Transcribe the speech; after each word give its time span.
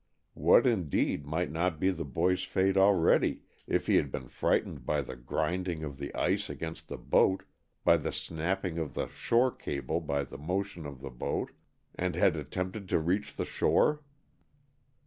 What, 0.33 0.65
indeed, 0.65 1.27
might 1.27 1.51
not 1.51 1.79
be 1.79 1.91
the 1.91 2.03
boy's 2.03 2.41
fate 2.43 2.75
already, 2.75 3.43
if 3.67 3.85
he 3.85 3.97
had 3.97 4.11
been 4.11 4.29
frightened 4.29 4.83
by 4.83 5.03
the 5.03 5.15
grinding 5.15 5.83
of 5.83 5.99
the 5.99 6.11
ice 6.15 6.49
against 6.49 6.87
the 6.87 6.97
boat, 6.97 7.43
by 7.83 7.97
the 7.97 8.11
snapping 8.11 8.79
of 8.79 8.95
the 8.95 9.05
shore 9.09 9.51
cable 9.51 9.97
or 9.97 10.01
by 10.01 10.23
the 10.23 10.39
motion 10.39 10.87
of 10.87 11.01
the 11.01 11.11
boat, 11.11 11.51
and 11.93 12.15
had 12.15 12.35
attempted 12.35 12.89
to 12.89 12.97
reach 12.97 13.35
the 13.35 13.45
shore? 13.45 14.01